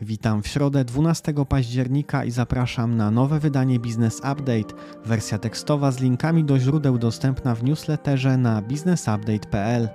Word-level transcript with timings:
Witam 0.00 0.42
w 0.42 0.48
środę 0.48 0.84
12 0.84 1.34
października 1.48 2.24
i 2.24 2.30
zapraszam 2.30 2.96
na 2.96 3.10
nowe 3.10 3.40
wydanie 3.40 3.80
Business 3.80 4.18
Update. 4.18 4.74
Wersja 5.04 5.38
tekstowa 5.38 5.90
z 5.90 6.00
linkami 6.00 6.44
do 6.44 6.58
źródeł 6.58 6.98
dostępna 6.98 7.54
w 7.54 7.64
newsletterze 7.64 8.36
na 8.36 8.62
businessupdate.pl. 8.62 9.88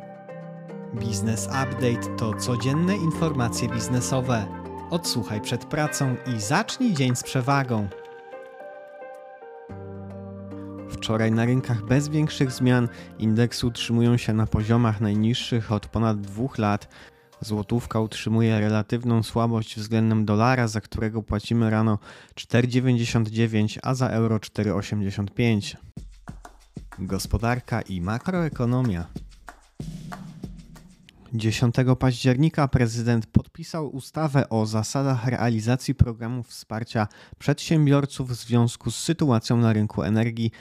Business 0.94 1.46
Update 1.46 2.16
to 2.18 2.34
codzienne 2.34 2.98
informacje 2.98 3.70
biznesowe. 3.70 4.46
Odsłuchaj 4.90 5.42
przed 5.42 5.66
pracą 5.66 6.16
i 6.36 6.42
zacznij 6.42 6.94
dzień 6.94 7.16
z 7.16 7.24
przewagą. 7.24 7.88
Wczoraj 10.90 11.32
na 11.32 11.46
rynkach 11.46 11.86
bez 11.86 12.10
większych 12.10 12.52
zmian 12.52 12.88
indeksy 13.20 13.68
utrzymują 13.68 14.18
się 14.18 14.34
na 14.34 14.48
poziomach 14.48 15.02
najniższych 15.02 15.72
od 15.72 15.88
ponad 15.88 16.22
dwóch 16.22 16.58
lat. 16.58 16.88
Złotówka 17.42 18.00
utrzymuje 18.00 18.60
relatywną 18.60 19.24
słabość 19.24 19.78
względem 19.78 20.26
dolara, 20.26 20.68
za 20.68 20.82
którego 20.82 21.24
płacimy 21.24 21.70
rano 21.70 22.00
4,99, 22.36 23.80
a 23.84 23.94
za 23.94 24.10
euro 24.10 24.38
4,85. 24.38 25.76
Gospodarka 27.00 27.82
i 27.82 28.02
makroekonomia. 28.02 29.06
10 31.34 31.76
października 32.00 32.68
prezydent 32.68 33.26
podpisał 33.26 33.96
ustawę 33.96 34.50
o 34.50 34.66
zasadach 34.66 35.28
realizacji 35.28 35.96
programów 35.96 36.48
wsparcia 36.48 37.08
przedsiębiorców 37.40 38.30
w 38.30 38.34
związku 38.34 38.92
z 38.92 38.96
sytuacją 38.96 39.58
na 39.58 39.74
rynku 39.74 40.04
energii 40.04 40.52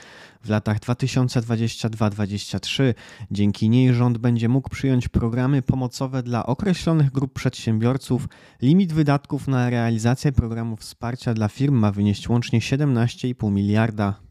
w 0.43 0.49
latach 0.49 0.79
2022-2023. 0.79 2.95
Dzięki 3.31 3.69
niej 3.69 3.95
rząd 3.95 4.19
będzie 4.19 4.49
mógł 4.49 4.71
przyjąć 4.71 5.09
programy 5.09 5.63
pomocowe 5.63 6.23
dla 6.23 6.47
określonych 6.47 7.11
grup 7.11 7.33
przedsiębiorców. 7.33 8.29
Limit 8.63 8.93
wydatków 8.93 9.49
na 9.49 9.71
realizację 9.71 10.33
programów 10.33 10.81
wsparcia 10.81 11.35
dla 11.35 11.49
firm 11.49 11.75
ma 11.75 11.93
wynieść 11.93 12.29
łącznie 12.29 12.61
17,5 12.61 13.53
miliarda. 13.53 14.30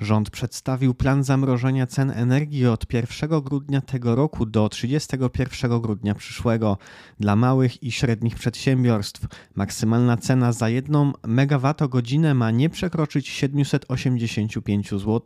Rząd 0.00 0.30
przedstawił 0.30 0.94
plan 0.94 1.24
zamrożenia 1.24 1.86
cen 1.86 2.10
energii 2.10 2.66
od 2.66 2.92
1 2.92 3.40
grudnia 3.40 3.80
tego 3.80 4.14
roku 4.14 4.46
do 4.46 4.68
31 4.68 5.80
grudnia 5.80 6.14
przyszłego. 6.14 6.78
Dla 7.20 7.36
małych 7.36 7.82
i 7.82 7.92
średnich 7.92 8.34
przedsiębiorstw 8.34 9.26
maksymalna 9.54 10.16
cena 10.16 10.52
za 10.52 10.68
1 10.68 11.12
MWh 11.26 12.34
ma 12.34 12.50
nie 12.50 12.70
przekroczyć 12.70 13.28
785 13.28 14.90
zł. 14.90 15.22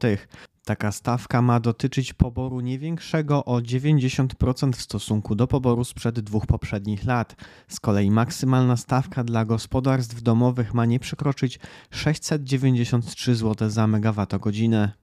Taka 0.64 0.92
stawka 0.92 1.42
ma 1.42 1.60
dotyczyć 1.60 2.12
poboru 2.12 2.60
nie 2.60 2.78
większego 2.78 3.44
o 3.44 3.58
90% 3.58 4.72
w 4.72 4.82
stosunku 4.82 5.34
do 5.34 5.46
poboru 5.46 5.84
sprzed 5.84 6.20
dwóch 6.20 6.46
poprzednich 6.46 7.04
lat. 7.04 7.36
Z 7.68 7.80
kolei 7.80 8.10
maksymalna 8.10 8.76
stawka 8.76 9.24
dla 9.24 9.44
gospodarstw 9.44 10.22
domowych 10.22 10.74
ma 10.74 10.86
nie 10.86 10.98
przekroczyć 10.98 11.58
693 11.90 13.34
zł 13.34 13.70
za 13.70 13.86
megawattogodzinę. 13.86 15.01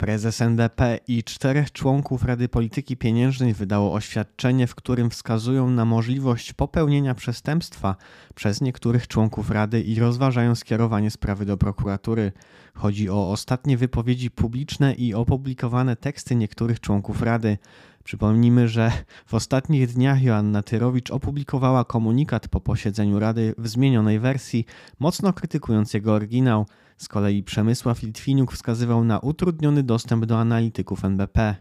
Prezes 0.00 0.40
NBP 0.40 0.98
i 1.08 1.24
czterech 1.24 1.72
członków 1.72 2.24
Rady 2.24 2.48
Polityki 2.48 2.96
Pieniężnej 2.96 3.54
wydało 3.54 3.92
oświadczenie, 3.92 4.66
w 4.66 4.74
którym 4.74 5.10
wskazują 5.10 5.70
na 5.70 5.84
możliwość 5.84 6.52
popełnienia 6.52 7.14
przestępstwa 7.14 7.96
przez 8.34 8.60
niektórych 8.60 9.08
członków 9.08 9.50
Rady 9.50 9.80
i 9.80 10.00
rozważają 10.00 10.54
skierowanie 10.54 11.10
sprawy 11.10 11.44
do 11.44 11.56
prokuratury. 11.56 12.32
Chodzi 12.74 13.10
o 13.10 13.30
ostatnie 13.30 13.76
wypowiedzi 13.76 14.30
publiczne 14.30 14.94
i 14.94 15.14
opublikowane 15.14 15.96
teksty 15.96 16.34
niektórych 16.34 16.80
członków 16.80 17.22
Rady. 17.22 17.58
Przypomnijmy, 18.04 18.68
że 18.68 18.92
w 19.26 19.34
ostatnich 19.34 19.86
dniach 19.86 20.22
Joanna 20.22 20.62
Tyrowicz 20.62 21.10
opublikowała 21.10 21.84
komunikat 21.84 22.48
po 22.48 22.60
posiedzeniu 22.60 23.18
Rady 23.18 23.54
w 23.58 23.68
zmienionej 23.68 24.18
wersji, 24.18 24.64
mocno 24.98 25.32
krytykując 25.32 25.94
jego 25.94 26.14
oryginał. 26.14 26.66
Z 27.00 27.08
kolei 27.08 27.42
Przemysław 27.42 28.02
Litwiniuk 28.02 28.52
wskazywał 28.52 29.04
na 29.04 29.18
utrudniony 29.18 29.82
dostęp 29.82 30.24
do 30.26 30.38
analityków 30.38 31.04
NBP. 31.04 31.56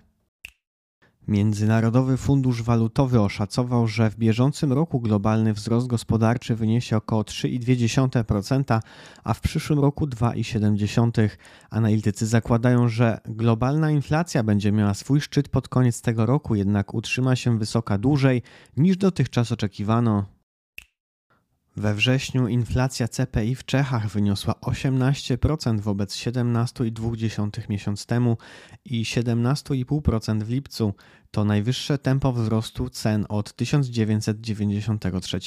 Międzynarodowy 1.28 2.18
Fundusz 2.18 2.64
Walutowy 2.64 3.22
oszacował, 3.22 3.88
że 3.88 4.10
w 4.10 4.18
bieżącym 4.18 4.74
roku 4.74 5.02
globalny 5.02 5.54
wzrost 5.54 5.88
gospodarczy 5.88 6.56
wyniesie 6.56 6.98
około 6.98 7.22
3,2%, 7.22 8.80
a 9.24 9.34
w 9.34 9.42
przyszłym 9.42 9.80
roku 9.80 10.08
2,7%. 10.08 11.30
Analitycy 11.70 12.28
zakładają, 12.28 12.88
że 12.88 13.20
globalna 13.26 13.92
inflacja 13.92 14.44
będzie 14.44 14.72
miała 14.72 14.94
swój 14.94 15.22
szczyt 15.22 15.50
pod 15.50 15.68
koniec 15.68 16.02
tego 16.02 16.26
roku, 16.26 16.56
jednak 16.56 16.94
utrzyma 16.94 17.36
się 17.36 17.60
wysoka 17.60 17.98
dłużej 17.98 18.42
niż 18.78 18.98
dotychczas 18.98 19.52
oczekiwano. 19.52 20.39
We 21.80 21.94
wrześniu 21.94 22.48
inflacja 22.48 23.08
CPI 23.08 23.56
w 23.56 23.66
Czechach 23.66 24.08
wyniosła 24.08 24.54
18% 24.54 25.80
wobec 25.80 26.16
17,2 26.16 27.70
miesiąc 27.70 28.06
temu 28.06 28.38
i 28.86 29.04
17,5% 29.04 30.44
w 30.44 30.50
lipcu. 30.50 30.94
To 31.32 31.46
najwyższe 31.46 31.98
tempo 31.98 32.34
wzrostu 32.34 32.90
cen 32.90 33.26
od 33.30 33.54
1993. 33.56 35.40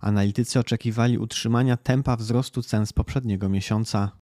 Analitycy 0.00 0.58
oczekiwali 0.60 1.18
utrzymania 1.18 1.76
tempa 1.76 2.16
wzrostu 2.16 2.62
cen 2.62 2.86
z 2.86 2.92
poprzedniego 2.92 3.48
miesiąca. 3.48 4.19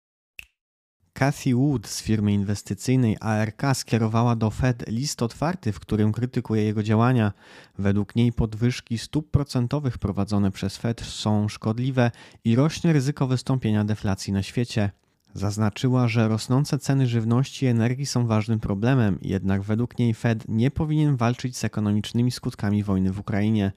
Cathy 1.13 1.55
Wood 1.55 1.87
z 1.87 2.01
firmy 2.01 2.33
inwestycyjnej 2.33 3.17
ARK 3.19 3.61
skierowała 3.73 4.35
do 4.35 4.49
Fed 4.49 4.87
list 4.87 5.21
otwarty, 5.21 5.71
w 5.71 5.79
którym 5.79 6.11
krytykuje 6.11 6.63
jego 6.63 6.83
działania. 6.83 7.33
Według 7.77 8.15
niej 8.15 8.31
podwyżki 8.31 8.97
stóp 8.97 9.31
procentowych 9.31 9.97
prowadzone 9.97 10.51
przez 10.51 10.77
Fed 10.77 11.01
są 11.01 11.49
szkodliwe 11.49 12.11
i 12.43 12.55
rośnie 12.55 12.93
ryzyko 12.93 13.27
wystąpienia 13.27 13.83
deflacji 13.83 14.33
na 14.33 14.43
świecie. 14.43 14.91
Zaznaczyła, 15.33 16.07
że 16.07 16.27
rosnące 16.27 16.79
ceny 16.79 17.07
żywności 17.07 17.65
i 17.65 17.69
energii 17.69 18.05
są 18.05 18.27
ważnym 18.27 18.59
problemem, 18.59 19.19
jednak 19.21 19.61
według 19.61 19.99
niej 19.99 20.13
Fed 20.13 20.47
nie 20.47 20.71
powinien 20.71 21.15
walczyć 21.15 21.57
z 21.57 21.63
ekonomicznymi 21.63 22.31
skutkami 22.31 22.83
wojny 22.83 23.11
w 23.11 23.19
Ukrainie. 23.19 23.71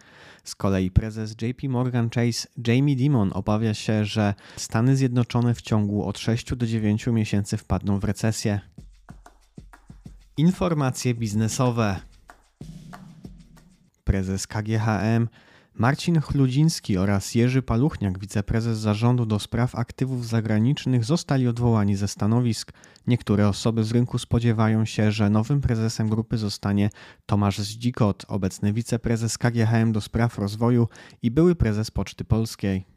Z 0.45 0.55
kolei 0.55 0.91
prezes 0.91 1.37
JP 1.43 1.69
Morgan 1.69 2.11
Chase 2.11 2.49
Jamie 2.67 2.97
Dimon 2.97 3.31
obawia 3.35 3.75
się, 3.75 4.05
że 4.05 4.35
Stany 4.57 4.97
Zjednoczone 4.97 5.55
w 5.55 5.63
ciągu 5.63 6.05
od 6.05 6.19
6 6.19 6.55
do 6.55 6.67
9 6.67 7.07
miesięcy 7.07 7.57
wpadną 7.57 7.99
w 7.99 8.05
recesję. 8.05 8.61
Informacje 10.37 11.15
biznesowe. 11.15 12.01
Prezes 14.05 14.47
KGHM 14.47 15.29
Marcin 15.79 16.21
Chludziński 16.21 16.99
oraz 16.99 17.35
Jerzy 17.35 17.63
Paluchniak, 17.63 18.19
wiceprezes 18.19 18.79
zarządu 18.79 19.27
do 19.27 19.39
spraw 19.39 19.75
aktywów 19.75 20.27
zagranicznych, 20.27 21.05
zostali 21.05 21.49
odwołani 21.49 21.97
ze 21.97 22.09
stanowisk. 22.09 22.73
Niektóre 23.07 23.49
osoby 23.49 23.85
z 23.85 23.93
rynku 23.93 24.19
spodziewają 24.19 24.85
się, 24.85 25.13
że 25.13 25.31
nowym 25.31 25.61
prezesem 25.61 26.09
grupy 26.09 26.39
zostanie 26.39 26.91
Tomasz 27.27 27.59
Zdzikot, 27.59 28.25
obecny 28.29 28.73
wiceprezes 28.73 29.39
KGHM 29.39 29.93
do 29.93 30.01
spraw 30.01 30.39
rozwoju 30.39 30.89
i 31.23 31.31
były 31.31 31.55
prezes 31.55 31.91
Poczty 31.91 32.25
Polskiej. 32.25 32.96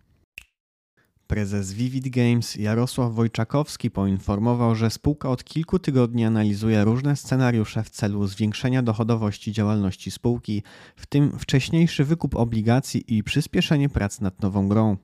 Prezes 1.29 1.73
Vivid 1.73 2.09
Games 2.09 2.55
Jarosław 2.55 3.13
Wojczakowski 3.13 3.91
poinformował, 3.91 4.75
że 4.75 4.89
spółka 4.89 5.29
od 5.29 5.43
kilku 5.43 5.79
tygodni 5.79 6.25
analizuje 6.25 6.83
różne 6.83 7.15
scenariusze 7.15 7.83
w 7.83 7.89
celu 7.89 8.27
zwiększenia 8.27 8.83
dochodowości 8.83 9.51
działalności 9.51 10.11
spółki, 10.11 10.63
w 10.95 11.05
tym 11.05 11.39
wcześniejszy 11.39 12.05
wykup 12.05 12.35
obligacji 12.35 13.17
i 13.17 13.23
przyspieszenie 13.23 13.89
prac 13.89 14.21
nad 14.21 14.41
nową 14.41 14.67
grą. 14.67 14.97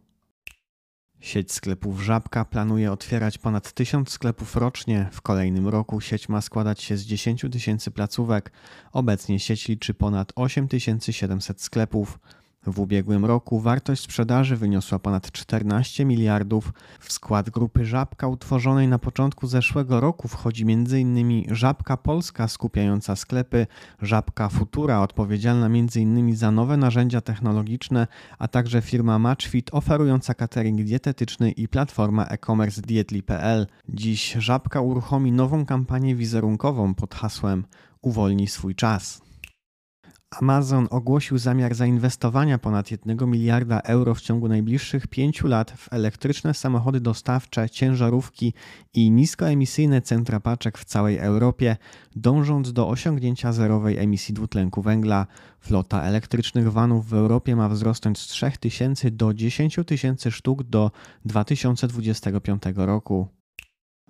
Sieć 1.20 1.52
sklepów 1.52 2.02
Żabka 2.02 2.46
planuje 2.46 2.92
otwierać 2.92 3.38
ponad 3.38 3.74
1000 3.74 4.10
sklepów 4.10 4.56
rocznie. 4.56 5.10
W 5.12 5.22
kolejnym 5.22 5.68
roku 5.68 6.02
sieć 6.02 6.30
ma 6.30 6.42
składać 6.42 6.82
się 6.84 6.98
z 6.98 7.06
10 7.06 7.46
tysięcy 7.52 7.92
placówek. 7.92 8.52
Obecnie 8.92 9.40
sieć 9.40 9.68
liczy 9.68 9.94
ponad 9.94 10.32
8700 10.36 11.62
sklepów. 11.62 12.20
W 12.68 12.80
ubiegłym 12.80 13.26
roku 13.26 13.60
wartość 13.60 14.02
sprzedaży 14.02 14.56
wyniosła 14.56 15.00
ponad 15.00 15.32
14 15.32 16.06
miliardów. 16.06 16.74
W 17.00 17.12
skład 17.12 17.50
grupy 17.50 17.86
Żabka 17.86 18.28
utworzonej 18.28 18.88
na 18.88 19.00
początku 19.00 19.48
zeszłego 19.48 20.00
roku 20.00 20.28
wchodzi 20.28 20.64
m.in. 20.64 21.56
Żabka 21.56 21.98
Polska 21.98 22.48
skupiająca 22.48 23.16
sklepy, 23.16 23.68
Żabka 24.02 24.50
Futura 24.50 25.02
odpowiedzialna 25.02 25.66
m.in. 25.66 26.36
za 26.36 26.52
nowe 26.52 26.78
narzędzia 26.78 27.22
technologiczne, 27.22 28.08
a 28.40 28.48
także 28.48 28.82
firma 28.82 29.20
Matchfit 29.20 29.74
oferująca 29.74 30.34
catering 30.34 30.84
dietetyczny 30.84 31.52
i 31.52 31.68
platforma 31.68 32.26
e-commerce 32.26 32.82
dietli.pl. 32.82 33.68
Dziś 33.90 34.32
Żabka 34.40 34.82
uruchomi 34.82 35.32
nową 35.32 35.66
kampanię 35.66 36.16
wizerunkową 36.16 36.94
pod 36.94 37.16
hasłem 37.16 37.64
Uwolnij 38.02 38.48
swój 38.48 38.76
czas. 38.76 39.25
Amazon 40.42 40.88
ogłosił 40.92 41.38
zamiar 41.38 41.76
zainwestowania 41.76 42.58
ponad 42.58 42.92
1 42.92 43.30
miliarda 43.30 43.80
euro 43.80 44.16
w 44.16 44.22
ciągu 44.22 44.48
najbliższych 44.48 45.08
pięciu 45.08 45.48
lat 45.48 45.72
w 45.72 45.94
elektryczne 45.94 46.54
samochody 46.54 47.00
dostawcze, 47.00 47.70
ciężarówki 47.70 48.54
i 48.94 49.12
niskoemisyjne 49.12 50.02
centra 50.02 50.40
paczek 50.40 50.78
w 50.78 50.86
całej 50.86 51.18
Europie, 51.18 51.78
dążąc 52.16 52.74
do 52.74 52.90
osiągnięcia 52.90 53.54
zerowej 53.54 53.98
emisji 53.98 54.34
dwutlenku 54.34 54.82
węgla. 54.82 55.28
Flota 55.60 56.02
elektrycznych 56.02 56.72
vanów 56.72 57.10
w 57.10 57.14
Europie 57.14 57.56
ma 57.56 57.70
wzrosnąć 57.70 58.20
z 58.20 58.28
3000 58.28 59.12
do 59.12 59.34
10 59.34 59.80
tysięcy 59.86 60.32
sztuk 60.32 60.64
do 60.64 60.92
2025 61.26 62.64
roku. 62.76 63.28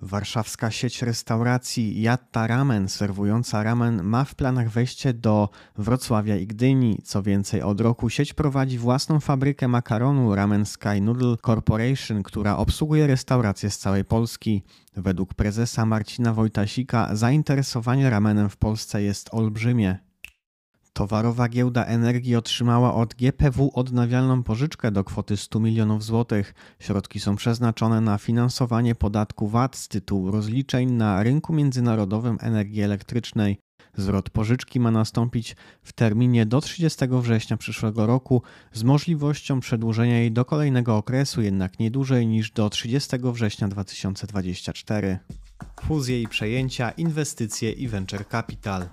Warszawska 0.06 0.72
sieć 0.72 1.02
restauracji 1.02 2.02
Jatta 2.02 2.48
Ramen 2.48 2.88
serwująca 2.88 3.64
ramen 3.64 4.04
ma 4.04 4.26
w 4.26 4.36
planach 4.36 4.70
wejście 4.70 5.14
do 5.14 5.50
Wrocławia 5.78 6.36
i 6.36 6.48
Gdyni. 6.48 7.00
Co 7.04 7.24
więcej, 7.24 7.62
od 7.62 7.82
roku 7.82 8.10
sieć 8.10 8.34
prowadzi 8.34 8.78
własną 8.78 9.20
fabrykę 9.20 9.68
makaronu 9.68 10.36
Ramen 10.36 10.66
Sky 10.66 11.02
Noodle 11.02 11.38
Corporation, 11.46 12.24
która 12.24 12.58
obsługuje 12.58 13.08
restauracje 13.08 13.70
z 13.70 13.78
całej 13.78 14.06
Polski. 14.06 14.64
Według 14.96 15.34
prezesa 15.34 15.86
Marcina 15.86 16.34
Wojtasika 16.34 17.16
zainteresowanie 17.16 18.10
ramenem 18.10 18.50
w 18.50 18.58
Polsce 18.58 19.04
jest 19.04 19.30
olbrzymie. 19.32 20.05
Towarowa 20.98 21.50
giełda 21.50 21.86
energii 21.86 22.36
otrzymała 22.36 22.94
od 22.94 23.14
GPW 23.14 23.72
odnawialną 23.74 24.44
pożyczkę 24.44 24.92
do 24.92 25.04
kwoty 25.04 25.38
100 25.38 25.60
milionów 25.60 26.04
złotych. 26.04 26.54
Środki 26.80 27.20
są 27.20 27.36
przeznaczone 27.36 28.02
na 28.02 28.18
finansowanie 28.18 28.96
podatku 28.96 29.48
VAT 29.48 29.76
z 29.76 29.88
tytułu 29.88 30.32
rozliczeń 30.32 30.92
na 30.92 31.24
rynku 31.24 31.54
międzynarodowym 31.54 32.38
energii 32.42 32.82
elektrycznej. 32.82 33.58
Zwrot 33.98 34.30
pożyczki 34.30 34.80
ma 34.80 34.92
nastąpić 34.92 35.56
w 35.84 35.94
terminie 35.94 36.46
do 36.46 36.62
30 36.62 37.06
września 37.08 37.58
przyszłego 37.58 38.06
roku 38.06 38.42
z 38.74 38.84
możliwością 38.84 39.60
przedłużenia 39.60 40.20
jej 40.20 40.32
do 40.32 40.46
kolejnego 40.46 40.98
okresu, 40.98 41.42
jednak 41.42 41.80
nie 41.80 41.92
dłużej 41.92 42.28
niż 42.28 42.52
do 42.52 42.70
30 42.70 43.18
września 43.24 43.68
2024. 43.68 45.20
Fuzje 45.82 46.22
i 46.22 46.28
przejęcia, 46.28 46.92
inwestycje 46.92 47.72
i 47.72 47.88
venture 47.88 48.28
capital. 48.28 48.88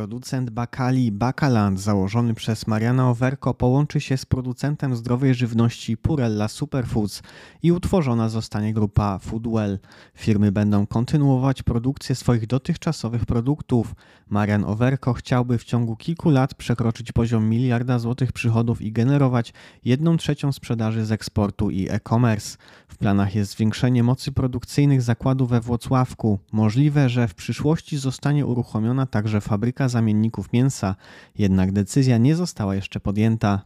Producent 0.00 0.50
bakali 0.50 1.12
Bakaland 1.12 1.80
założony 1.80 2.34
przez 2.34 2.66
Mariana 2.66 3.10
Overko 3.10 3.54
połączy 3.54 4.00
się 4.00 4.16
z 4.16 4.26
producentem 4.26 4.96
zdrowej 4.96 5.34
żywności 5.34 5.96
Purella 5.96 6.48
Superfoods 6.48 7.22
i 7.62 7.72
utworzona 7.72 8.28
zostanie 8.28 8.74
grupa 8.74 9.18
Foodwell. 9.18 9.78
Firmy 10.14 10.52
będą 10.52 10.86
kontynuować 10.86 11.62
produkcję 11.62 12.14
swoich 12.14 12.46
dotychczasowych 12.46 13.26
produktów. 13.26 13.94
Marian 14.28 14.64
Overko 14.64 15.12
chciałby 15.12 15.58
w 15.58 15.64
ciągu 15.64 15.96
kilku 15.96 16.30
lat 16.30 16.54
przekroczyć 16.54 17.12
poziom 17.12 17.48
miliarda 17.48 17.98
złotych 17.98 18.32
przychodów 18.32 18.82
i 18.82 18.92
generować 18.92 19.52
jedną 19.84 20.16
trzecią 20.16 20.52
sprzedaży 20.52 21.06
z 21.06 21.12
eksportu 21.12 21.70
i 21.70 21.88
e-commerce. 21.90 22.58
W 22.88 22.96
planach 22.96 23.34
jest 23.34 23.52
zwiększenie 23.52 24.02
mocy 24.02 24.32
produkcyjnych 24.32 25.02
zakładu 25.02 25.46
we 25.46 25.60
Włocławku. 25.60 26.38
Możliwe, 26.52 27.08
że 27.08 27.28
w 27.28 27.34
przyszłości 27.34 27.98
zostanie 27.98 28.46
uruchomiona 28.46 29.06
także 29.06 29.40
fabryka 29.40 29.89
zamienników 29.90 30.52
mięsa, 30.52 30.96
jednak 31.38 31.72
decyzja 31.72 32.18
nie 32.18 32.36
została 32.36 32.74
jeszcze 32.74 33.00
podjęta. 33.00 33.60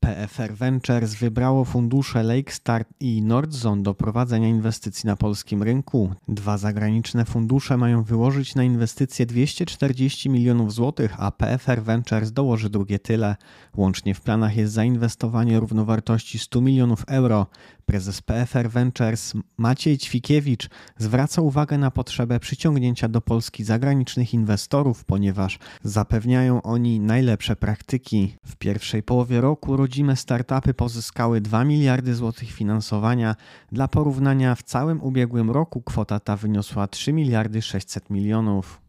PFR 0.00 0.54
Ventures 0.54 1.14
wybrało 1.14 1.64
fundusze 1.64 2.22
Lakestar 2.22 2.84
i 3.00 3.22
Nordzone 3.22 3.82
do 3.82 3.94
prowadzenia 3.94 4.48
inwestycji 4.48 5.06
na 5.06 5.16
polskim 5.16 5.62
rynku. 5.62 6.14
Dwa 6.28 6.58
zagraniczne 6.58 7.24
fundusze 7.24 7.76
mają 7.76 8.02
wyłożyć 8.02 8.54
na 8.54 8.64
inwestycje 8.64 9.26
240 9.26 10.30
milionów 10.30 10.74
złotych, 10.74 11.14
a 11.18 11.30
PFR 11.30 11.82
Ventures 11.82 12.32
dołoży 12.32 12.70
drugie 12.70 12.98
tyle. 12.98 13.36
Łącznie 13.76 14.14
w 14.14 14.20
planach 14.20 14.56
jest 14.56 14.72
zainwestowanie 14.72 15.60
równowartości 15.60 16.38
100 16.38 16.60
milionów 16.60 17.04
euro. 17.08 17.46
Prezes 17.86 18.22
PFR 18.22 18.70
Ventures 18.70 19.32
Maciej 19.56 19.98
Ćwikiewicz 19.98 20.68
zwraca 20.98 21.42
uwagę 21.42 21.78
na 21.78 21.90
potrzebę 21.90 22.40
przyciągnięcia 22.40 23.08
do 23.08 23.20
Polski 23.20 23.64
zagranicznych 23.64 24.34
inwestorów, 24.34 25.04
ponieważ 25.04 25.58
zapewniają 25.82 26.62
oni 26.62 27.00
najlepsze 27.00 27.56
praktyki. 27.56 28.36
W 28.46 28.56
pierwszej 28.56 29.02
połowie 29.02 29.40
roku 29.40 29.76
rodzime 29.90 30.16
startupy 30.16 30.74
pozyskały 30.74 31.40
2 31.40 31.64
miliardy 31.64 32.14
złotych 32.14 32.50
finansowania. 32.52 33.36
Dla 33.72 33.88
porównania 33.88 34.54
w 34.54 34.62
całym 34.62 35.02
ubiegłym 35.02 35.50
roku 35.50 35.82
kwota 35.82 36.20
ta 36.20 36.36
wyniosła 36.36 36.88
3 36.88 37.12
miliardy 37.12 37.62
600 37.62 38.10
milionów. 38.10 38.80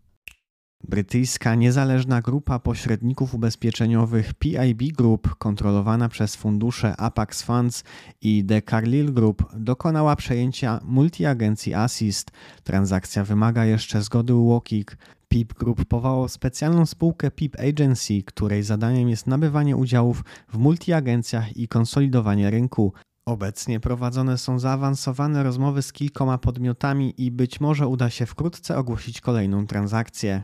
Brytyjska 0.83 1.55
niezależna 1.55 2.21
grupa 2.21 2.59
pośredników 2.59 3.33
ubezpieczeniowych 3.35 4.33
PIB 4.33 4.83
Group, 4.97 5.35
kontrolowana 5.35 6.09
przez 6.09 6.35
fundusze 6.35 6.97
Apax 6.97 7.41
Funds 7.41 7.83
i 8.21 8.45
The 8.45 8.61
Carlyle 8.61 9.11
Group, 9.11 9.43
dokonała 9.55 10.15
przejęcia 10.15 10.79
multiagencji 10.83 11.73
Assist. 11.73 12.31
Transakcja 12.63 13.23
wymaga 13.23 13.65
jeszcze 13.65 14.01
zgody 14.01 14.33
UOKiK. 14.33 14.97
PIP 15.31 15.53
Group 15.53 15.85
powołał 15.85 16.27
specjalną 16.27 16.85
spółkę 16.85 17.31
PIP 17.31 17.59
Agency, 17.59 18.23
której 18.23 18.63
zadaniem 18.63 19.09
jest 19.09 19.27
nabywanie 19.27 19.75
udziałów 19.75 20.23
w 20.49 20.57
multiagencjach 20.57 21.57
i 21.57 21.67
konsolidowanie 21.67 22.49
rynku. 22.49 22.93
Obecnie 23.25 23.79
prowadzone 23.79 24.37
są 24.37 24.59
zaawansowane 24.59 25.43
rozmowy 25.43 25.81
z 25.81 25.93
kilkoma 25.93 26.37
podmiotami 26.37 27.13
i 27.17 27.31
być 27.31 27.59
może 27.59 27.87
uda 27.87 28.09
się 28.09 28.25
wkrótce 28.25 28.77
ogłosić 28.77 29.21
kolejną 29.21 29.67
transakcję. 29.67 30.43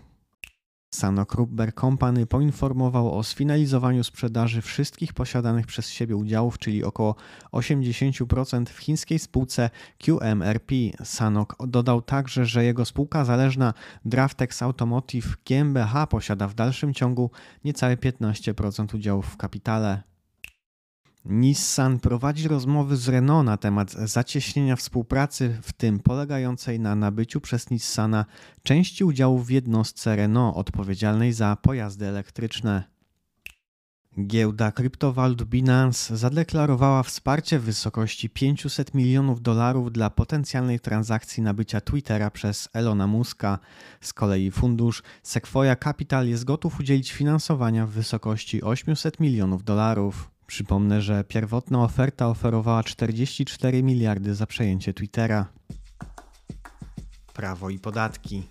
Sanok 0.93 1.33
Rubber 1.33 1.73
Company 1.75 2.25
poinformował 2.25 3.17
o 3.17 3.23
sfinalizowaniu 3.23 4.03
sprzedaży 4.03 4.61
wszystkich 4.61 5.13
posiadanych 5.13 5.65
przez 5.65 5.89
siebie 5.89 6.15
udziałów, 6.15 6.59
czyli 6.59 6.83
około 6.83 7.15
80% 7.51 8.65
w 8.65 8.77
chińskiej 8.77 9.19
spółce 9.19 9.69
QMRP. 9.99 10.75
Sanok 11.03 11.55
dodał 11.67 12.01
także, 12.01 12.45
że 12.45 12.63
jego 12.63 12.85
spółka 12.85 13.25
zależna 13.25 13.73
Draftex 14.05 14.61
Automotive 14.61 15.37
GmbH 15.45 16.07
posiada 16.09 16.47
w 16.47 16.53
dalszym 16.53 16.93
ciągu 16.93 17.31
niecałe 17.63 17.95
15% 17.95 18.95
udziałów 18.95 19.25
w 19.25 19.37
kapitale. 19.37 20.16
Nissan 21.29 21.99
prowadzi 21.99 22.47
rozmowy 22.47 22.97
z 22.97 23.09
Renault 23.09 23.45
na 23.45 23.57
temat 23.57 23.91
zacieśnienia 23.91 24.75
współpracy, 24.75 25.57
w 25.61 25.73
tym 25.73 25.99
polegającej 25.99 26.79
na 26.79 26.95
nabyciu 26.95 27.41
przez 27.41 27.69
Nissana 27.69 28.25
części 28.63 29.03
udziałów 29.03 29.47
w 29.47 29.49
jednostce 29.49 30.15
Renault 30.15 30.57
odpowiedzialnej 30.57 31.33
za 31.33 31.55
pojazdy 31.55 32.05
elektryczne. 32.05 32.83
Giełda 34.27 34.71
kryptowalut 34.71 35.43
Binance 35.43 36.17
zadeklarowała 36.17 37.03
wsparcie 37.03 37.59
w 37.59 37.63
wysokości 37.63 38.29
500 38.29 38.93
milionów 38.93 39.41
dolarów 39.41 39.91
dla 39.91 40.09
potencjalnej 40.09 40.79
transakcji 40.79 41.43
nabycia 41.43 41.81
Twittera 41.81 42.31
przez 42.31 42.69
Elona 42.73 43.07
Muska. 43.07 43.59
Z 44.01 44.13
kolei 44.13 44.51
fundusz 44.51 45.03
Sequoia 45.23 45.75
Capital 45.75 46.27
jest 46.27 46.43
gotów 46.43 46.79
udzielić 46.79 47.11
finansowania 47.11 47.85
w 47.85 47.89
wysokości 47.89 48.63
800 48.63 49.19
milionów 49.19 49.63
dolarów. 49.63 50.36
Przypomnę, 50.47 51.01
że 51.01 51.23
pierwotna 51.23 51.83
oferta 51.83 52.27
oferowała 52.27 52.83
44 52.83 53.83
miliardy 53.83 54.35
za 54.35 54.47
przejęcie 54.47 54.93
Twittera. 54.93 55.45
Prawo 57.33 57.69
i 57.69 57.79
podatki. 57.79 58.43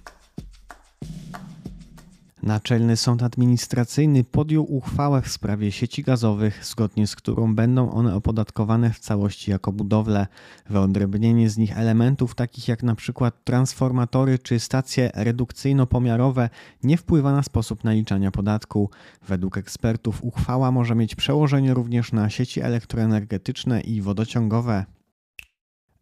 Naczelny 2.47 2.97
Sąd 2.97 3.23
Administracyjny 3.23 4.25
podjął 4.25 4.75
uchwałę 4.75 5.23
w 5.23 5.29
sprawie 5.29 5.73
sieci 5.73 6.03
gazowych, 6.03 6.65
zgodnie 6.65 7.07
z 7.07 7.17
którą 7.17 7.55
będą 7.55 7.91
one 7.91 8.15
opodatkowane 8.15 8.91
w 8.91 8.99
całości 8.99 9.50
jako 9.50 9.73
budowle. 9.73 10.26
Wyodrębnienie 10.71 11.50
z 11.50 11.59
nich 11.59 11.79
elementów 11.79 12.35
takich 12.35 12.69
jak 12.69 12.83
przykład 12.97 13.45
transformatory 13.45 14.38
czy 14.38 14.61
stacje 14.61 15.11
redukcyjno-pomiarowe 15.15 16.49
nie 16.83 16.97
wpływa 16.97 17.33
na 17.33 17.43
sposób 17.43 17.85
naliczania 17.85 18.31
podatku. 18.31 18.91
Według 19.29 19.59
ekspertów 19.59 20.25
uchwała 20.25 20.73
może 20.73 20.95
mieć 20.95 21.15
przełożenie 21.15 21.75
również 21.75 22.12
na 22.12 22.31
sieci 22.31 22.61
elektroenergetyczne 22.61 23.81
i 23.81 24.03
wodociągowe. 24.03 24.96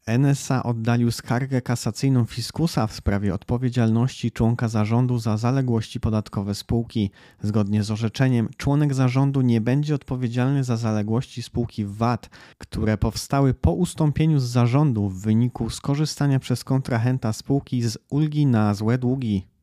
NSA 0.07 0.63
oddalił 0.63 1.11
skargę 1.11 1.63
kasacyjną 1.63 2.25
fiskusa 2.25 2.87
w 2.87 2.93
sprawie 2.93 3.35
odpowiedzialności 3.35 4.33
członka 4.33 4.69
zarządu 4.69 5.19
za 5.19 5.37
zaległości 5.37 6.01
podatkowe 6.01 6.55
spółki. 6.55 7.11
Zgodnie 7.43 7.83
z 7.83 7.91
orzeczeniem, 7.91 8.49
członek 8.57 8.95
zarządu 8.95 9.41
nie 9.41 9.61
będzie 9.61 9.95
odpowiedzialny 9.95 10.65
za 10.65 10.77
zaległości 10.77 11.43
spółki 11.43 11.85
VAT, 11.85 12.31
które 12.59 12.99
powstały 12.99 13.55
po 13.55 13.73
ustąpieniu 13.73 14.39
z 14.39 14.45
zarządu 14.45 15.09
w 15.09 15.21
wyniku 15.21 15.71
skorzystania 15.71 16.39
przez 16.39 16.65
kontrahenta 16.65 17.33
spółki 17.33 17.83
z 17.83 17.99
ulgi 18.09 18.47
na 18.47 18.75
złe 18.75 18.99
długi. 18.99 19.54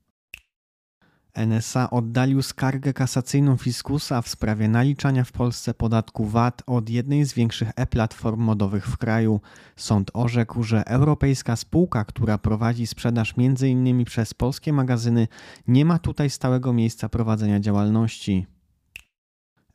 NSA 1.36 1.90
oddalił 1.90 2.42
skargę 2.42 2.94
kasacyjną 2.94 3.58
Fiskusa 3.58 4.22
w 4.22 4.30
sprawie 4.30 4.68
naliczania 4.68 5.24
w 5.24 5.32
Polsce 5.32 5.74
podatku 5.74 6.26
VAT 6.26 6.64
od 6.68 6.90
jednej 6.90 7.26
z 7.26 7.34
większych 7.34 7.72
e-platform 7.76 8.42
modowych 8.42 8.88
w 8.88 8.98
kraju. 8.98 9.42
Sąd 9.76 10.12
orzekł, 10.14 10.64
że 10.64 10.88
europejska 10.88 11.56
spółka, 11.56 12.06
która 12.06 12.38
prowadzi 12.38 12.88
sprzedaż 12.88 13.34
m.in. 13.38 14.06
przez 14.06 14.34
polskie 14.34 14.74
magazyny, 14.74 15.28
nie 15.68 15.86
ma 15.86 16.00
tutaj 16.00 16.30
stałego 16.30 16.74
miejsca 16.74 17.10
prowadzenia 17.10 17.60
działalności. 17.60 18.48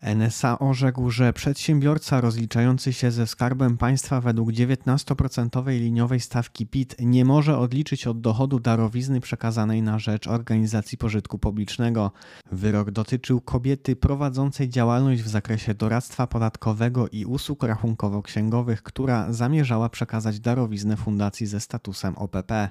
NSA 0.07 0.59
orzekł, 0.59 1.11
że 1.11 1.33
przedsiębiorca 1.33 2.21
rozliczający 2.21 2.93
się 2.93 3.11
ze 3.11 3.27
skarbem 3.27 3.79
państwa 3.79 4.21
według 4.21 4.51
19% 4.51 5.69
liniowej 5.69 6.21
stawki 6.21 6.67
PIT 6.67 6.97
nie 7.01 7.25
może 7.25 7.59
odliczyć 7.59 8.07
od 8.07 8.21
dochodu 8.21 8.61
darowizny 8.61 9.21
przekazanej 9.21 9.83
na 9.83 9.99
rzecz 9.99 10.27
organizacji 10.27 10.99
pożytku 10.99 11.39
publicznego. 11.39 12.13
Wyrok 12.53 12.91
dotyczył 12.91 13.41
kobiety 13.41 13.97
prowadzącej 13.97 14.69
działalność 14.69 15.23
w 15.23 15.29
zakresie 15.29 15.75
doradztwa 15.75 16.27
podatkowego 16.27 17.09
i 17.09 17.25
usług 17.25 17.63
rachunkowo-księgowych, 17.63 18.83
która 18.83 19.33
zamierzała 19.33 19.89
przekazać 19.89 20.41
darowiznę 20.41 20.97
fundacji 20.97 21.47
ze 21.47 21.61
statusem 21.61 22.19
OPP. 22.19 22.71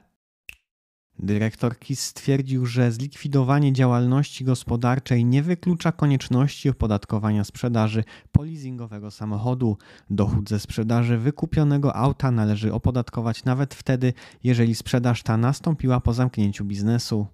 Dyrektor 1.20 1.80
KIS 1.80 2.00
stwierdził, 2.00 2.66
że 2.66 2.92
zlikwidowanie 2.92 3.74
działalności 3.74 4.44
gospodarczej 4.44 5.26
nie 5.26 5.44
wyklucza 5.44 5.92
konieczności 5.92 6.70
opodatkowania 6.70 7.44
sprzedaży 7.44 8.04
polizingowego 8.32 9.12
samochodu. 9.12 9.78
Dochód 10.10 10.50
ze 10.50 10.60
sprzedaży 10.60 11.18
wykupionego 11.18 11.96
auta 11.96 12.32
należy 12.32 12.74
opodatkować 12.74 13.44
nawet 13.44 13.74
wtedy, 13.74 14.14
jeżeli 14.44 14.76
sprzedaż 14.76 15.24
ta 15.24 15.38
nastąpiła 15.38 16.00
po 16.00 16.14
zamknięciu 16.14 16.66
biznesu. 16.66 17.28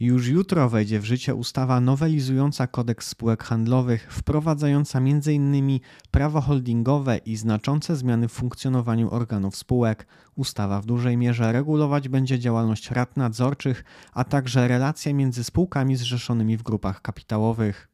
Już 0.00 0.28
jutro 0.28 0.68
wejdzie 0.68 1.00
w 1.00 1.04
życie 1.04 1.34
ustawa 1.34 1.80
nowelizująca 1.80 2.66
kodeks 2.66 3.08
spółek 3.08 3.44
handlowych, 3.44 4.12
wprowadzająca 4.12 4.98
m.in. 4.98 5.80
prawo 6.10 6.40
holdingowe 6.40 7.18
i 7.18 7.36
znaczące 7.36 7.96
zmiany 7.96 8.28
w 8.28 8.32
funkcjonowaniu 8.32 9.10
organów 9.10 9.56
spółek. 9.56 10.06
Ustawa 10.34 10.80
w 10.80 10.86
dużej 10.86 11.16
mierze 11.16 11.52
regulować 11.52 12.08
będzie 12.08 12.38
działalność 12.38 12.90
rad 12.90 13.16
nadzorczych, 13.16 13.84
a 14.12 14.24
także 14.24 14.68
relacje 14.68 15.14
między 15.14 15.44
spółkami 15.44 15.96
zrzeszonymi 15.96 16.56
w 16.56 16.62
grupach 16.62 17.02
kapitałowych. 17.02 17.88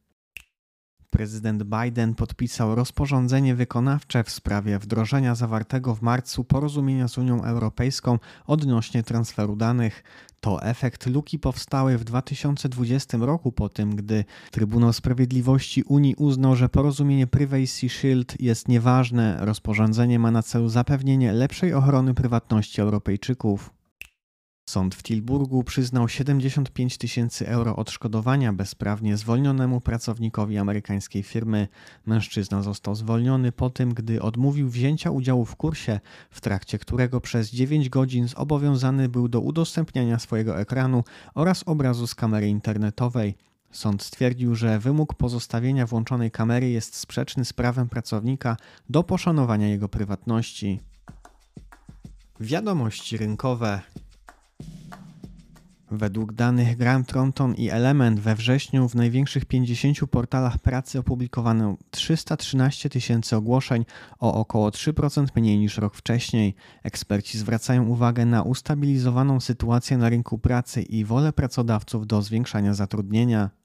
Prezydent 1.09 1.63
Biden 1.63 2.15
podpisał 2.15 2.75
rozporządzenie 2.75 3.55
wykonawcze 3.55 4.23
w 4.23 4.29
sprawie 4.29 4.79
wdrożenia 4.79 5.35
zawartego 5.35 5.95
w 5.95 6.01
marcu 6.01 6.43
porozumienia 6.43 7.07
z 7.07 7.17
Unią 7.17 7.43
Europejską 7.43 8.19
odnośnie 8.45 9.03
transferu 9.03 9.55
danych. 9.55 10.03
To 10.43 10.63
efekt 10.63 11.05
luki 11.05 11.39
powstałej 11.39 11.97
w 11.97 12.03
2020 12.03 13.17
roku 13.17 13.51
po 13.51 13.69
tym, 13.69 13.95
gdy 13.95 14.25
Trybunał 14.51 14.93
Sprawiedliwości 14.93 15.83
Unii 15.83 16.15
uznał, 16.15 16.55
że 16.55 16.69
porozumienie 16.69 17.27
Privacy 17.27 17.89
Shield 17.89 18.41
jest 18.41 18.67
nieważne. 18.67 19.37
Rozporządzenie 19.41 20.19
ma 20.19 20.31
na 20.31 20.43
celu 20.43 20.69
zapewnienie 20.69 21.33
lepszej 21.33 21.73
ochrony 21.73 22.13
prywatności 22.13 22.81
Europejczyków. 22.81 23.82
Sąd 24.65 24.95
w 24.95 25.03
Tilburgu 25.03 25.63
przyznał 25.63 26.09
75 26.09 26.97
tysięcy 26.97 27.47
euro 27.47 27.75
odszkodowania 27.75 28.53
bezprawnie 28.53 29.17
zwolnionemu 29.17 29.81
pracownikowi 29.81 30.57
amerykańskiej 30.57 31.23
firmy. 31.23 31.67
Mężczyzna 32.05 32.61
został 32.61 32.95
zwolniony 32.95 33.51
po 33.51 33.69
tym, 33.69 33.93
gdy 33.93 34.21
odmówił 34.21 34.69
wzięcia 34.69 35.11
udziału 35.11 35.45
w 35.45 35.55
kursie, 35.55 35.99
w 36.29 36.41
trakcie 36.41 36.79
którego 36.79 37.21
przez 37.21 37.51
9 37.51 37.89
godzin 37.89 38.27
zobowiązany 38.27 39.09
był 39.09 39.27
do 39.27 39.39
udostępniania 39.39 40.19
swojego 40.19 40.59
ekranu 40.59 41.03
oraz 41.35 41.63
obrazu 41.65 42.07
z 42.07 42.15
kamery 42.15 42.47
internetowej. 42.47 43.35
Sąd 43.71 44.03
stwierdził, 44.03 44.55
że 44.55 44.79
wymóg 44.79 45.13
pozostawienia 45.13 45.85
włączonej 45.85 46.31
kamery 46.31 46.69
jest 46.69 46.95
sprzeczny 46.95 47.45
z 47.45 47.53
prawem 47.53 47.89
pracownika 47.89 48.57
do 48.89 49.03
poszanowania 49.03 49.67
jego 49.67 49.89
prywatności. 49.89 50.79
Wiadomości 52.39 53.17
rynkowe. 53.17 53.81
Według 55.97 56.33
danych 56.33 56.77
Grant 56.77 57.07
Thornton 57.07 57.55
i 57.55 57.69
Element 57.69 58.19
we 58.19 58.35
wrześniu 58.35 58.89
w 58.89 58.95
największych 58.95 59.45
50 59.45 59.97
portalach 60.11 60.57
pracy 60.57 60.99
opublikowano 60.99 61.77
313 61.91 62.89
tysięcy 62.89 63.35
ogłoszeń, 63.35 63.85
o 64.19 64.33
około 64.33 64.69
3% 64.69 65.25
mniej 65.35 65.57
niż 65.57 65.77
rok 65.77 65.95
wcześniej. 65.95 66.55
Eksperci 66.83 67.37
zwracają 67.37 67.87
uwagę 67.87 68.25
na 68.25 68.41
ustabilizowaną 68.41 69.39
sytuację 69.39 69.97
na 69.97 70.09
rynku 70.09 70.39
pracy 70.39 70.81
i 70.81 71.05
wolę 71.05 71.33
pracodawców 71.33 72.07
do 72.07 72.21
zwiększania 72.21 72.73
zatrudnienia. 72.73 73.62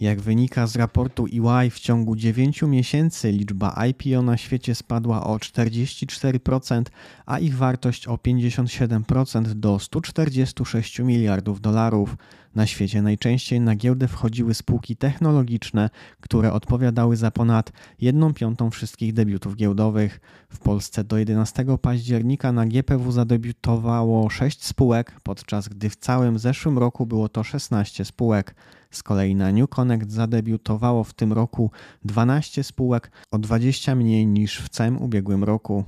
Jak 0.00 0.20
wynika 0.20 0.66
z 0.66 0.76
raportu 0.76 1.26
EY, 1.26 1.70
w 1.70 1.80
ciągu 1.80 2.16
9 2.16 2.62
miesięcy 2.62 3.32
liczba 3.32 3.86
IPO 3.86 4.22
na 4.22 4.36
świecie 4.36 4.74
spadła 4.74 5.24
o 5.24 5.36
44%, 5.36 6.82
a 7.26 7.38
ich 7.38 7.56
wartość 7.56 8.06
o 8.06 8.14
57% 8.14 9.42
do 9.42 9.78
146 9.78 10.98
miliardów 10.98 11.60
dolarów. 11.60 12.16
Na 12.54 12.66
świecie 12.66 13.02
najczęściej 13.02 13.60
na 13.60 13.76
giełdę 13.76 14.08
wchodziły 14.08 14.54
spółki 14.54 14.96
technologiczne, 14.96 15.90
które 16.20 16.52
odpowiadały 16.52 17.16
za 17.16 17.30
ponad 17.30 17.72
1 18.00 18.34
piątą 18.34 18.70
wszystkich 18.70 19.12
debiutów 19.12 19.56
giełdowych. 19.56 20.20
W 20.48 20.58
Polsce 20.58 21.04
do 21.04 21.18
11 21.18 21.64
października 21.82 22.52
na 22.52 22.66
GPW 22.66 23.12
zadebiutowało 23.12 24.30
6 24.30 24.64
spółek, 24.64 25.20
podczas 25.22 25.68
gdy 25.68 25.90
w 25.90 25.96
całym 25.96 26.38
zeszłym 26.38 26.78
roku 26.78 27.06
było 27.06 27.28
to 27.28 27.44
16 27.44 28.04
spółek. 28.04 28.54
Z 28.90 29.02
kolei 29.02 29.34
na 29.34 29.52
New 29.52 29.68
Connect 29.68 30.10
zadebiutowało 30.10 31.04
w 31.04 31.14
tym 31.14 31.32
roku 31.32 31.70
12 32.04 32.64
spółek, 32.64 33.10
o 33.30 33.38
20 33.38 33.94
mniej 33.94 34.26
niż 34.26 34.62
w 34.62 34.68
całym 34.68 35.02
ubiegłym 35.02 35.44
roku. 35.44 35.84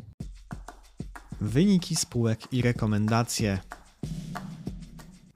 Wyniki 1.41 1.97
spółek 1.97 2.53
i 2.53 2.63
rekomendacje. 2.63 3.59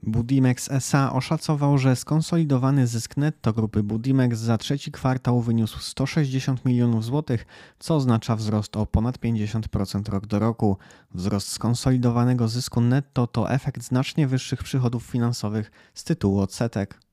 Budimex 0.07 0.71
SA 0.71 1.13
oszacował, 1.13 1.79
że 1.79 1.97
skonsolidowany 1.97 2.87
zysk 2.87 3.17
netto 3.17 3.53
grupy 3.53 3.83
Budimex 3.83 4.39
za 4.39 4.59
trzeci 4.59 4.93
kwartał 4.93 5.41
wyniósł 5.41 5.79
160 5.79 6.65
milionów 6.65 7.05
złotych, 7.05 7.47
co 7.79 7.97
oznacza 7.97 8.37
wzrost 8.37 8.77
o 8.77 8.87
ponad 8.87 9.19
50% 9.19 10.09
rok 10.09 10.27
do 10.27 10.39
roku. 10.39 10.77
Wzrost 11.15 11.49
skonsolidowanego 11.49 12.49
zysku 12.49 12.81
netto 12.81 13.27
to 13.27 13.51
efekt 13.51 13.83
znacznie 13.83 14.27
wyższych 14.27 14.63
przychodów 14.63 15.03
finansowych 15.03 15.71
z 15.95 16.05
tytułu 16.05 16.41
odsetek. 16.41 17.04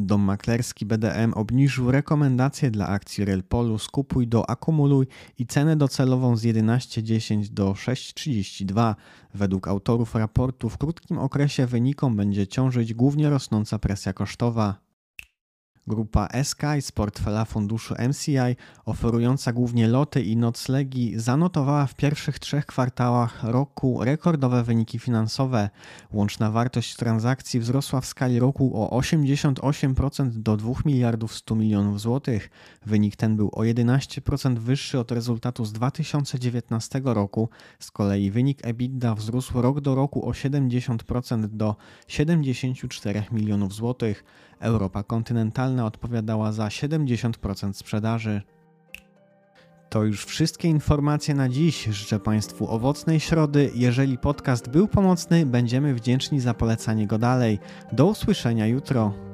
Dom 0.00 0.22
maklerski 0.22 0.86
BDM 0.86 1.32
obniżył 1.34 1.90
rekomendacje 1.90 2.70
dla 2.70 2.86
akcji 2.86 3.24
Relpolu 3.24 3.78
skupuj 3.78 4.28
do 4.28 4.50
akumuluj 4.50 5.06
i 5.38 5.46
cenę 5.46 5.76
docelową 5.76 6.36
z 6.36 6.42
11,10 6.42 7.48
do 7.48 7.72
6,32. 7.72 8.94
Według 9.34 9.68
autorów 9.68 10.14
raportu 10.14 10.68
w 10.68 10.78
krótkim 10.78 11.18
okresie 11.18 11.66
wynikom 11.66 12.16
będzie 12.16 12.46
ciążyć 12.46 12.94
głównie 12.94 13.30
rosnąca 13.30 13.78
presja 13.78 14.12
kosztowa. 14.12 14.87
Grupa 15.88 16.28
SK 16.42 16.62
z 16.80 16.92
portfela 16.92 17.44
funduszu 17.44 17.94
MCI, 18.08 18.56
oferująca 18.84 19.52
głównie 19.52 19.88
loty 19.88 20.22
i 20.22 20.36
noclegi, 20.36 21.18
zanotowała 21.18 21.86
w 21.86 21.94
pierwszych 21.94 22.38
trzech 22.38 22.66
kwartałach 22.66 23.44
roku 23.44 24.04
rekordowe 24.04 24.62
wyniki 24.62 24.98
finansowe. 24.98 25.70
Łączna 26.12 26.50
wartość 26.50 26.96
transakcji 26.96 27.60
wzrosła 27.60 28.00
w 28.00 28.06
skali 28.06 28.38
roku 28.38 28.82
o 28.82 29.00
88% 29.00 30.30
do 30.30 30.56
2 30.56 30.72
miliardów 30.84 31.34
100 31.34 31.54
milionów 31.54 32.00
złotych. 32.00 32.50
Wynik 32.86 33.16
ten 33.16 33.36
był 33.36 33.48
o 33.52 33.60
11% 33.60 34.58
wyższy 34.58 34.98
od 34.98 35.12
rezultatu 35.12 35.64
z 35.64 35.72
2019 35.72 37.00
roku. 37.04 37.48
Z 37.78 37.90
kolei 37.90 38.30
wynik 38.30 38.66
EBITDA 38.66 39.14
wzrósł 39.14 39.62
rok 39.62 39.80
do 39.80 39.94
roku 39.94 40.28
o 40.28 40.30
70% 40.32 41.46
do 41.46 41.76
74 42.08 43.24
milionów 43.32 43.74
złotych. 43.74 44.24
Europa 44.60 45.02
kontynentalna 45.02 45.86
odpowiadała 45.86 46.52
za 46.52 46.68
70% 46.68 47.72
sprzedaży. 47.72 48.42
To 49.90 50.04
już 50.04 50.24
wszystkie 50.24 50.68
informacje 50.68 51.34
na 51.34 51.48
dziś. 51.48 51.84
Życzę 51.84 52.20
Państwu 52.20 52.70
owocnej 52.70 53.20
środy. 53.20 53.70
Jeżeli 53.74 54.18
podcast 54.18 54.70
był 54.70 54.88
pomocny, 54.88 55.46
będziemy 55.46 55.94
wdzięczni 55.94 56.40
za 56.40 56.54
polecanie 56.54 57.06
go 57.06 57.18
dalej. 57.18 57.58
Do 57.92 58.06
usłyszenia 58.06 58.66
jutro. 58.66 59.27